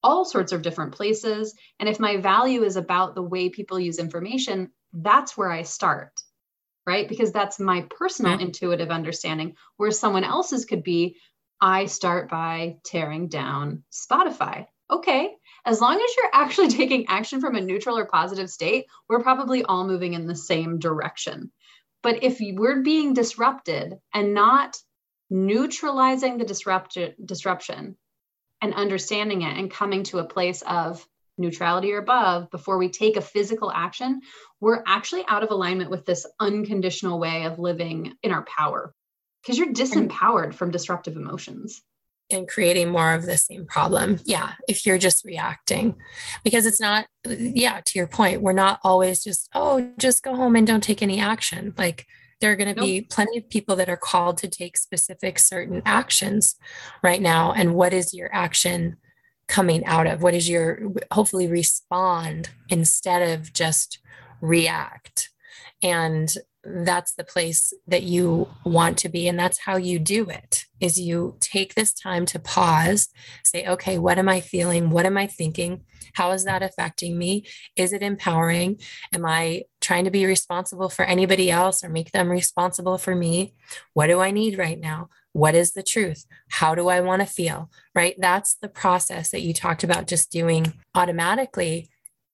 [0.03, 1.55] all sorts of different places.
[1.79, 6.11] And if my value is about the way people use information, that's where I start
[6.85, 7.07] right?
[7.07, 8.45] Because that's my personal yeah.
[8.45, 11.17] intuitive understanding, where someone else's could be
[11.61, 14.67] I start by tearing down Spotify.
[14.91, 15.31] Okay,
[15.65, 19.63] as long as you're actually taking action from a neutral or positive state, we're probably
[19.63, 21.51] all moving in the same direction.
[22.03, 24.77] But if we're being disrupted and not
[25.29, 27.97] neutralizing the disrupt- disruption
[28.61, 31.05] and understanding it and coming to a place of
[31.37, 34.21] neutrality or above before we take a physical action,
[34.59, 38.93] we're actually out of alignment with this unconditional way of living in our power
[39.41, 41.81] because you're disempowered from disruptive emotions
[42.31, 44.19] and creating more of the same problem.
[44.25, 45.95] Yeah, if you're just reacting,
[46.43, 50.55] because it's not, yeah, to your point, we're not always just, oh, just go home
[50.55, 51.73] and don't take any action.
[51.77, 52.07] Like,
[52.41, 52.85] there are going to nope.
[52.85, 56.55] be plenty of people that are called to take specific certain actions
[57.01, 57.53] right now.
[57.53, 58.97] And what is your action
[59.47, 60.21] coming out of?
[60.21, 63.99] What is your hopefully respond instead of just
[64.41, 65.29] react?
[65.81, 70.65] And that's the place that you want to be and that's how you do it
[70.79, 73.09] is you take this time to pause
[73.43, 75.81] say okay what am i feeling what am i thinking
[76.13, 78.79] how is that affecting me is it empowering
[79.13, 83.53] am i trying to be responsible for anybody else or make them responsible for me.
[83.93, 85.09] What do I need right now?
[85.31, 86.25] What is the truth?
[86.49, 87.69] How do I want to feel?
[87.93, 88.15] Right?
[88.17, 91.89] That's the process that you talked about just doing automatically.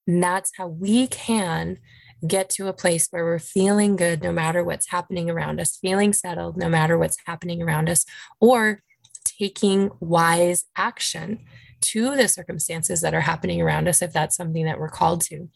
[0.07, 1.77] And that's how we can
[2.25, 6.13] get to a place where we're feeling good no matter what's happening around us, feeling
[6.13, 8.05] settled no matter what's happening around us,
[8.39, 8.83] or
[9.25, 11.39] taking wise action
[11.81, 15.49] to the circumstances that are happening around us if that's something that we're called to.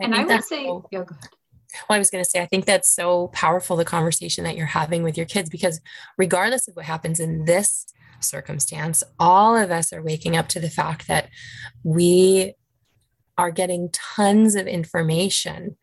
[0.00, 1.30] I and I would say, so, yeah, go ahead.
[1.88, 4.66] Well, I was going to say, I think that's so powerful the conversation that you're
[4.66, 5.80] having with your kids because
[6.18, 7.86] regardless of what happens in this
[8.20, 11.28] circumstance, all of us are waking up to the fact that
[11.84, 12.54] we
[13.38, 15.76] are getting tons of information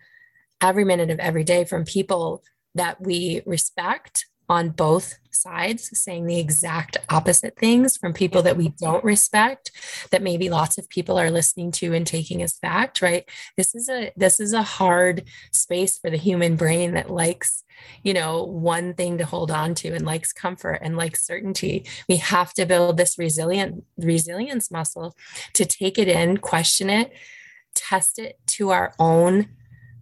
[0.61, 2.43] every minute of every day from people
[2.75, 8.69] that we respect on both sides saying the exact opposite things from people that we
[8.69, 9.71] don't respect
[10.09, 13.29] that maybe lots of people are listening to and taking as fact right?
[13.55, 17.63] This is a this is a hard space for the human brain that likes
[18.03, 21.85] you know one thing to hold on to and likes comfort and likes certainty.
[22.09, 25.15] We have to build this resilient resilience muscle
[25.53, 27.11] to take it in question it
[27.77, 29.47] test it to our own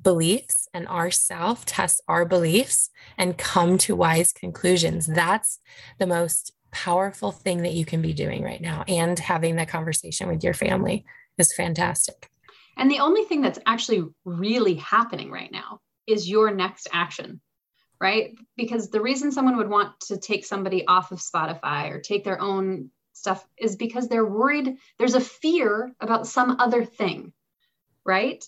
[0.05, 5.07] beliefs and ourself test our beliefs and come to wise conclusions.
[5.07, 5.59] That's
[5.99, 10.29] the most powerful thing that you can be doing right now and having that conversation
[10.29, 11.03] with your family
[11.37, 12.29] is fantastic.
[12.77, 17.41] And the only thing that's actually really happening right now is your next action
[18.01, 18.35] right?
[18.57, 22.41] Because the reason someone would want to take somebody off of spotify or take their
[22.41, 27.31] own stuff is because they're worried there's a fear about some other thing
[28.05, 28.45] right?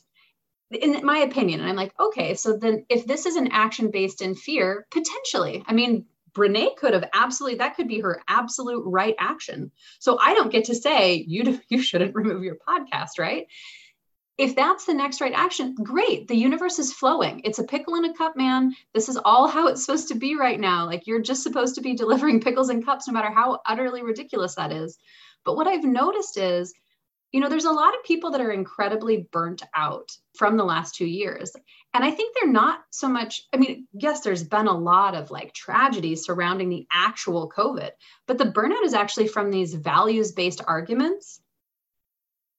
[0.71, 4.21] In my opinion, and I'm like, okay, so then if this is an action based
[4.21, 6.06] in fear, potentially, I mean,
[6.38, 9.71] Brene could have absolutely that could be her absolute right action.
[9.99, 13.47] So I don't get to say you you shouldn't remove your podcast, right?
[14.38, 16.27] If that's the next right action, great.
[16.27, 17.41] The universe is flowing.
[17.43, 18.75] It's a pickle in a cup, man.
[18.93, 20.86] This is all how it's supposed to be right now.
[20.86, 24.56] Like you're just supposed to be delivering pickles and cups no matter how utterly ridiculous
[24.56, 24.97] that is.
[25.43, 26.71] But what I've noticed is
[27.38, 30.95] you know, there's a lot of people that are incredibly burnt out from the last
[30.95, 31.52] two years.
[31.93, 35.30] And I think they're not so much, I mean, yes, there's been a lot of
[35.30, 37.91] like tragedies surrounding the actual COVID,
[38.26, 41.39] but the burnout is actually from these values based arguments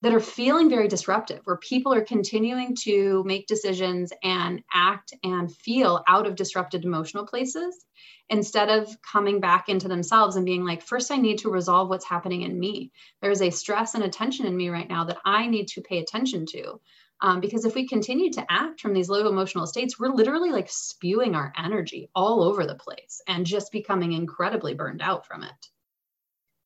[0.03, 5.55] that are feeling very disruptive, where people are continuing to make decisions and act and
[5.55, 7.85] feel out of disrupted emotional places
[8.31, 12.05] instead of coming back into themselves and being like, first, I need to resolve what's
[12.05, 12.93] happening in me.
[13.21, 15.99] There's a stress and a tension in me right now that I need to pay
[15.99, 16.81] attention to.
[17.21, 20.69] Um, because if we continue to act from these low emotional states, we're literally like
[20.71, 25.69] spewing our energy all over the place and just becoming incredibly burned out from it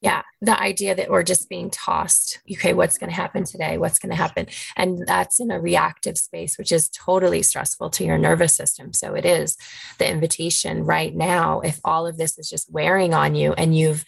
[0.03, 3.79] yeah the idea that we're just being tossed okay what's going to happen today?
[3.79, 4.47] What's going to happen?
[4.77, 8.93] And that's in a reactive space which is totally stressful to your nervous system.
[8.93, 9.57] So it is.
[9.99, 14.05] The invitation right now if all of this is just wearing on you and you've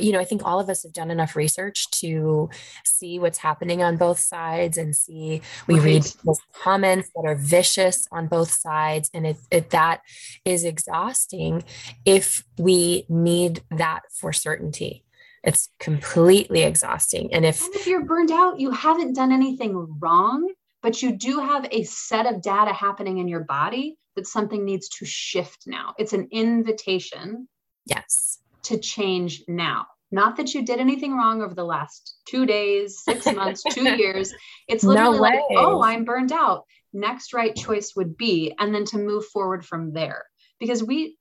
[0.00, 2.48] you know i think all of us have done enough research to
[2.84, 5.84] see what's happening on both sides and see we right.
[5.84, 10.02] read comments that are vicious on both sides and it, it that
[10.44, 11.64] is exhausting
[12.04, 15.04] if we need that for certainty
[15.44, 17.32] it's completely exhausting.
[17.32, 20.52] And if, and if you're burned out, you haven't done anything wrong,
[20.82, 24.88] but you do have a set of data happening in your body that something needs
[24.88, 25.94] to shift now.
[25.98, 27.48] It's an invitation.
[27.86, 28.38] Yes.
[28.64, 29.86] To change now.
[30.12, 34.32] Not that you did anything wrong over the last two days, six months, two years.
[34.68, 36.64] It's literally no like, oh, I'm burned out.
[36.92, 40.24] Next right choice would be, and then to move forward from there.
[40.60, 41.16] Because we,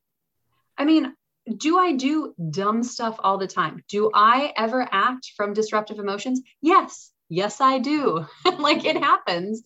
[0.77, 1.13] I mean,
[1.57, 3.83] do I do dumb stuff all the time?
[3.89, 6.41] Do I ever act from disruptive emotions?
[6.61, 7.11] Yes.
[7.29, 8.25] Yes, I do.
[8.59, 9.63] like it happens.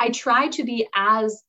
[0.00, 1.42] I try to be as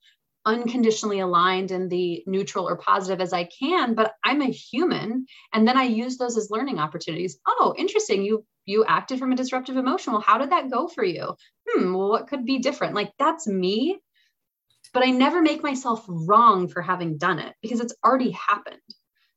[0.46, 5.26] unconditionally aligned in the neutral or positive as I can, but I'm a human.
[5.54, 7.40] And then I use those as learning opportunities.
[7.48, 8.24] Oh, interesting.
[8.24, 10.14] You you acted from a disruptive emotion.
[10.14, 11.36] Well, how did that go for you?
[11.68, 12.96] Hmm, well, what could be different?
[12.96, 14.00] Like that's me.
[14.94, 18.82] But I never make myself wrong for having done it because it's already happened.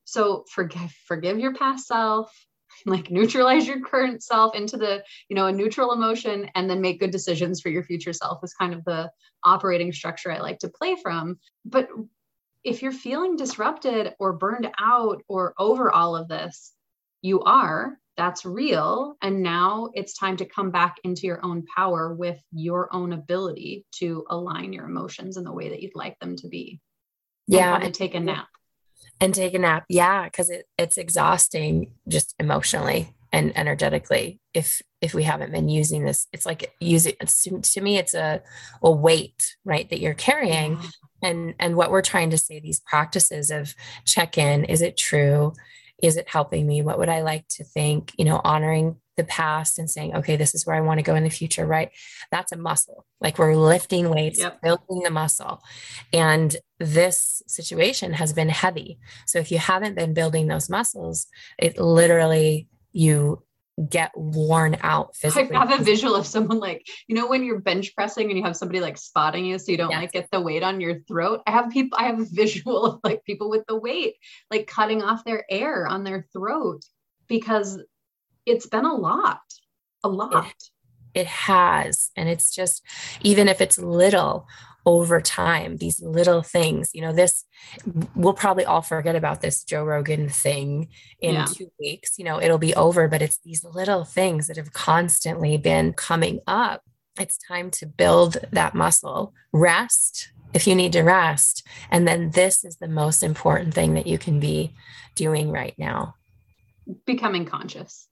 [0.06, 2.32] So forgive forgive your past self,
[2.86, 7.00] like neutralize your current self into the, you know, a neutral emotion and then make
[7.00, 9.10] good decisions for your future self is kind of the
[9.44, 11.38] operating structure I like to play from.
[11.64, 11.88] But
[12.64, 16.72] if you're feeling disrupted or burned out or over all of this,
[17.20, 19.16] you are, that's real.
[19.22, 23.86] And now it's time to come back into your own power with your own ability
[23.96, 26.80] to align your emotions in the way that you'd like them to be.
[27.48, 27.78] Yeah.
[27.80, 28.48] And take a nap
[29.20, 29.84] and take a nap.
[29.88, 36.04] Yeah because it, it's exhausting just emotionally and energetically if if we haven't been using
[36.04, 36.26] this.
[36.32, 38.42] It's like using it to me it's a,
[38.82, 40.76] a weight right that you're carrying.
[40.76, 40.88] Mm-hmm.
[41.22, 43.74] And and what we're trying to say these practices of
[44.04, 45.52] check in is it true?
[46.02, 46.82] Is it helping me?
[46.82, 48.12] What would i like to think?
[48.18, 51.14] You know honoring the past and saying okay this is where i want to go
[51.14, 51.90] in the future right
[52.30, 54.60] that's a muscle like we're lifting weights yep.
[54.62, 55.62] building the muscle
[56.12, 61.26] and this situation has been heavy so if you haven't been building those muscles
[61.58, 63.42] it literally you
[63.90, 65.54] get worn out physically.
[65.54, 68.44] I have a visual of someone like, you know, when you're bench pressing and you
[68.44, 70.00] have somebody like spotting you so you don't yes.
[70.00, 71.42] like get the weight on your throat.
[71.46, 74.14] I have people, I have a visual of like people with the weight,
[74.50, 76.84] like cutting off their air on their throat
[77.28, 77.78] because
[78.46, 79.40] it's been a lot,
[80.02, 80.46] a lot.
[80.46, 82.10] It, it has.
[82.16, 82.82] And it's just,
[83.22, 84.46] even if it's little
[84.86, 87.44] over time, these little things, you know, this,
[88.14, 90.88] we'll probably all forget about this Joe Rogan thing
[91.20, 91.46] in yeah.
[91.46, 95.56] two weeks, you know, it'll be over, but it's these little things that have constantly
[95.56, 96.82] been coming up.
[97.18, 101.66] It's time to build that muscle, rest if you need to rest.
[101.90, 104.72] And then this is the most important thing that you can be
[105.16, 106.14] doing right now.
[107.04, 108.06] Becoming conscious.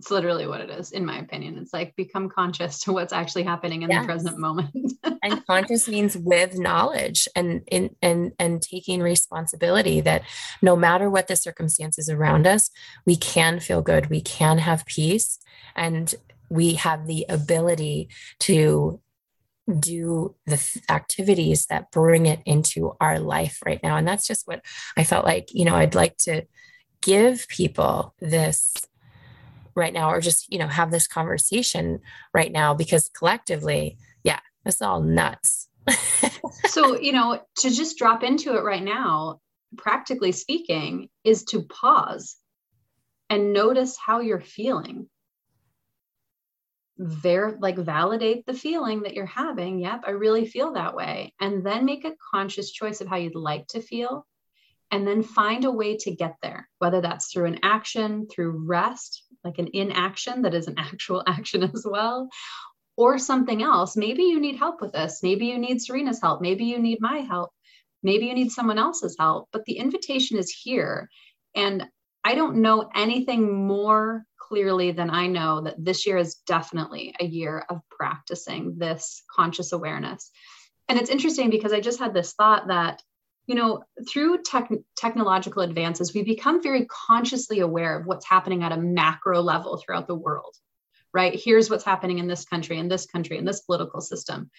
[0.00, 1.58] It's literally what it is, in my opinion.
[1.58, 4.00] It's like become conscious to what's actually happening in yes.
[4.00, 4.94] the present moment.
[5.22, 10.22] and conscious means with knowledge and in and and taking responsibility that
[10.62, 12.70] no matter what the circumstances around us,
[13.04, 15.38] we can feel good, we can have peace,
[15.76, 16.14] and
[16.48, 19.02] we have the ability to
[19.78, 23.98] do the th- activities that bring it into our life right now.
[23.98, 24.64] And that's just what
[24.96, 26.46] I felt like, you know, I'd like to
[27.02, 28.74] give people this
[29.74, 32.00] right now or just you know have this conversation
[32.34, 35.68] right now because collectively yeah it's all nuts.
[36.66, 39.40] So you know to just drop into it right now
[39.76, 42.36] practically speaking is to pause
[43.28, 45.08] and notice how you're feeling.
[46.96, 49.80] There like validate the feeling that you're having.
[49.80, 51.34] Yep i really feel that way.
[51.40, 54.26] And then make a conscious choice of how you'd like to feel
[54.90, 59.24] and then find a way to get there, whether that's through an action, through rest,
[59.44, 62.28] like an inaction that is an actual action as well,
[62.96, 63.96] or something else.
[63.96, 65.20] Maybe you need help with this.
[65.22, 66.40] Maybe you need Serena's help.
[66.40, 67.50] Maybe you need my help.
[68.02, 69.48] Maybe you need someone else's help.
[69.52, 71.08] But the invitation is here.
[71.54, 71.86] And
[72.24, 77.24] I don't know anything more clearly than I know that this year is definitely a
[77.24, 80.30] year of practicing this conscious awareness.
[80.88, 83.00] And it's interesting because I just had this thought that
[83.50, 88.70] you know, through tech- technological advances, we become very consciously aware of what's happening at
[88.70, 90.54] a macro level throughout the world,
[91.12, 91.34] right?
[91.34, 94.52] Here's what's happening in this country, in this country, in this political system.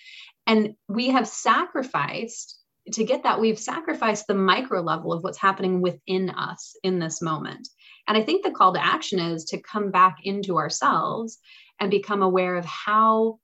[0.45, 2.59] And we have sacrificed
[2.91, 7.21] to get that, we've sacrificed the micro level of what's happening within us in this
[7.21, 7.69] moment.
[8.09, 11.39] And I think the call to action is to come back into ourselves
[11.79, 13.39] and become aware of how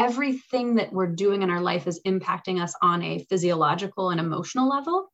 [0.00, 4.66] everything that we're doing in our life is impacting us on a physiological and emotional
[4.66, 5.12] level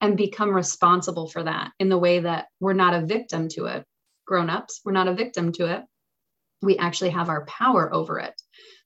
[0.00, 3.84] and become responsible for that in the way that we're not a victim to it.
[4.26, 5.82] Grown ups, we're not a victim to it.
[6.62, 8.32] We actually have our power over it.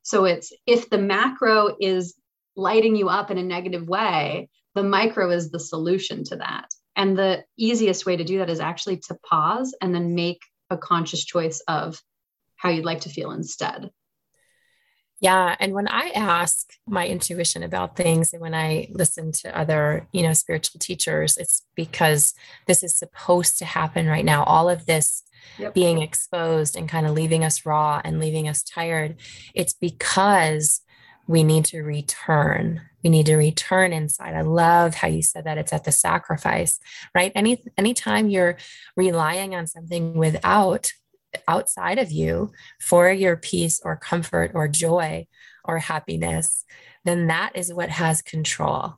[0.03, 2.17] So it's if the macro is
[2.57, 6.67] lighting you up in a negative way, the micro is the solution to that.
[6.97, 10.41] And the easiest way to do that is actually to pause and then make
[10.71, 12.03] a conscious choice of
[12.57, 13.91] how you'd like to feel instead.
[15.21, 15.57] Yeah.
[15.59, 20.23] And when I ask my intuition about things and when I listen to other, you
[20.23, 22.35] know, spiritual teachers, it's because
[22.67, 24.45] this is supposed to happen right now.
[24.45, 25.23] All of this
[25.59, 25.73] yep.
[25.73, 29.17] being exposed and kind of leaving us raw and leaving us tired,
[29.55, 30.83] it's because
[31.27, 32.83] we need to return.
[33.03, 34.35] We need to return inside.
[34.35, 36.79] I love how you said that it's at the sacrifice,
[37.15, 37.33] right?
[37.35, 38.57] Any anytime you're
[38.97, 40.93] relying on something without
[41.49, 45.27] outside of you for your peace or comfort or joy
[45.65, 46.65] or happiness,
[47.05, 48.95] then that is what has control.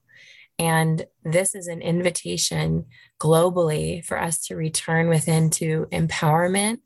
[0.59, 2.87] And this is an invitation
[3.21, 6.79] globally for us to return within to empowerment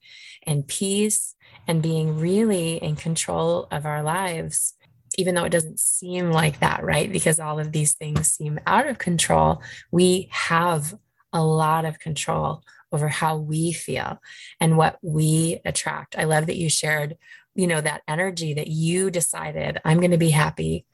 [0.46, 1.34] and peace
[1.66, 4.74] and being really in control of our lives,
[5.16, 7.10] even though it doesn't seem like that, right?
[7.10, 10.94] Because all of these things seem out of control, we have
[11.32, 12.62] a lot of control
[12.92, 14.20] over how we feel
[14.60, 16.16] and what we attract.
[16.16, 17.16] I love that you shared,
[17.54, 20.84] you know, that energy that you decided I'm going to be happy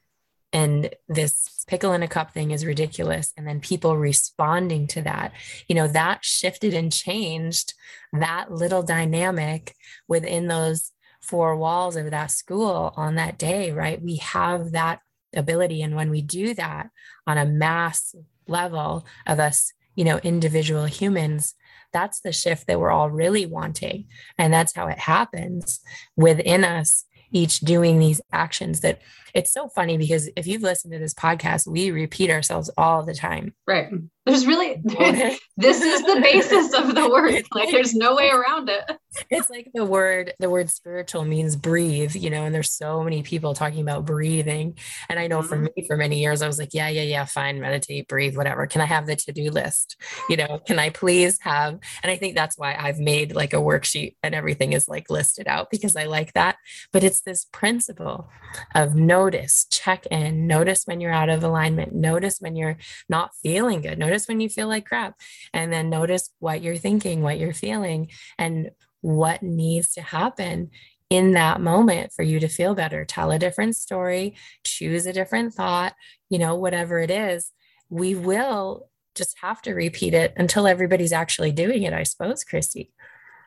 [0.53, 5.33] and this pickle in a cup thing is ridiculous and then people responding to that
[5.69, 7.75] you know that shifted and changed
[8.13, 9.75] that little dynamic
[10.07, 15.01] within those four walls of that school on that day right we have that
[15.35, 16.89] ability and when we do that
[17.27, 18.15] on a mass
[18.47, 21.55] level of us you know individual humans
[21.93, 24.07] That's the shift that we're all really wanting.
[24.37, 25.81] And that's how it happens
[26.17, 29.01] within us each doing these actions that
[29.35, 33.15] it's so funny because if you've listened to this podcast, we repeat ourselves all the
[33.15, 33.55] time.
[33.67, 33.91] Right.
[34.29, 34.77] There's really,
[35.57, 37.45] this is the basis of the word.
[37.53, 38.85] Like there's no way around it.
[39.31, 43.23] It's like the word, the word spiritual means breathe, you know, and there's so many
[43.23, 44.79] people talking about breathing.
[45.09, 45.69] And I know for mm-hmm.
[45.77, 48.67] me, for many years, I was like, yeah, yeah, yeah, fine, meditate, breathe, whatever.
[48.67, 49.97] Can I have the to do list?
[50.29, 51.79] You know, can I please have?
[52.03, 55.49] And I think that's why I've made like a worksheet and everything is like listed
[55.49, 56.57] out because I like that.
[56.93, 58.29] But it's this principle
[58.75, 62.77] of notice, check in, notice when you're out of alignment, notice when you're
[63.09, 65.15] not feeling good, notice when you feel like crap,
[65.53, 70.71] and then notice what you're thinking, what you're feeling, and what needs to happen
[71.11, 73.05] in that moment for you to feel better.
[73.05, 75.95] Tell a different story, choose a different thought,
[76.29, 77.53] you know, whatever it is.
[77.89, 82.91] We will just have to repeat it until everybody's actually doing it, I suppose, Christy.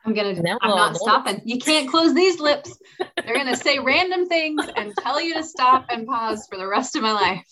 [0.04, 0.34] I'm gonna.
[0.60, 1.40] I'm not stopping.
[1.44, 2.76] You can't close these lips.
[3.24, 6.96] They're gonna say random things and tell you to stop and pause for the rest
[6.96, 7.46] of my life.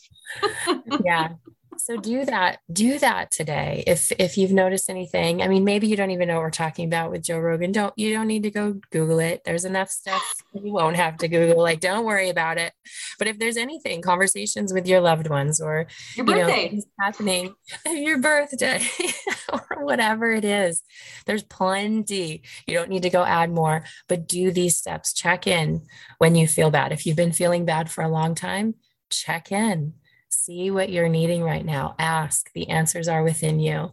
[1.04, 1.28] yeah,
[1.84, 5.42] so do that do that today if if you've noticed anything.
[5.42, 7.72] I mean maybe you don't even know what we're talking about with joe rogan.
[7.72, 9.42] Don't you don't need to go google it.
[9.44, 10.22] There's enough stuff
[10.54, 11.62] you won't have to google.
[11.62, 12.72] Like don't worry about it.
[13.18, 17.54] But if there's anything conversations with your loved ones or your birthday you know, happening
[17.86, 18.82] your birthday
[19.52, 20.82] or whatever it is
[21.26, 22.42] there's plenty.
[22.66, 25.12] You don't need to go add more but do these steps.
[25.12, 25.82] Check in
[26.18, 26.92] when you feel bad.
[26.92, 28.74] If you've been feeling bad for a long time
[29.10, 29.94] check in
[30.30, 32.52] see what you're needing right now, ask.
[32.52, 33.92] The answers are within you,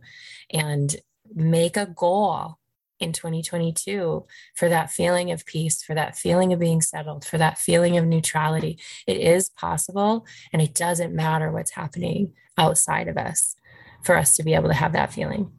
[0.50, 0.96] and
[1.34, 2.58] make a goal
[3.00, 4.26] in 2022
[4.56, 8.06] for that feeling of peace, for that feeling of being settled, for that feeling of
[8.06, 8.80] neutrality.
[9.06, 13.56] It is possible, and it doesn't matter what's happening outside of us
[14.04, 15.52] for us to be able to have that feeling.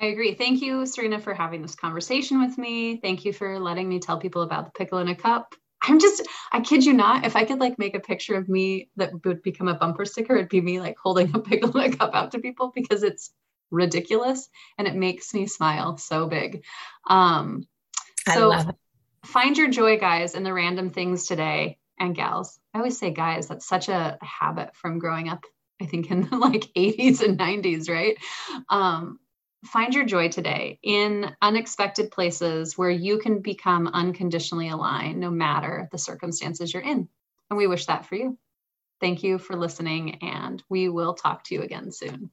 [0.00, 0.34] I agree.
[0.34, 2.96] Thank you, Serena, for having this conversation with me.
[2.96, 5.54] Thank you for letting me tell people about the pickle in a cup.
[5.82, 6.22] I'm just,
[6.52, 9.42] I kid you not, if I could like make a picture of me that would
[9.42, 12.32] become a bumper sticker, it'd be me like holding a pickle in a cup out
[12.32, 13.32] to people because it's
[13.70, 16.64] ridiculous and it makes me smile so big.
[17.08, 17.66] Um,
[18.32, 18.54] so
[19.24, 22.58] find your joy, guys, in the random things today and gals.
[22.74, 25.44] I always say guys, that's such a habit from growing up,
[25.80, 28.16] I think in the like 80s and 90s, right?
[28.68, 29.18] Um,
[29.64, 35.88] find your joy today in unexpected places where you can become unconditionally aligned no matter
[35.92, 37.08] the circumstances you're in.
[37.50, 38.38] And we wish that for you.
[39.00, 42.30] Thank you for listening, and we will talk to you again soon.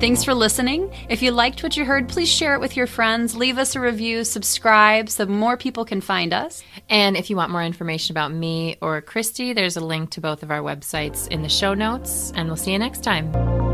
[0.00, 0.92] Thanks for listening.
[1.08, 3.80] If you liked what you heard, please share it with your friends, leave us a
[3.80, 6.62] review, subscribe so more people can find us.
[6.88, 10.44] And if you want more information about me or Christy, there's a link to both
[10.44, 13.67] of our websites in the show notes, and we'll see you next time.